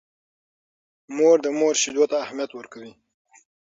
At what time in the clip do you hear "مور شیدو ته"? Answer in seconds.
1.59-2.15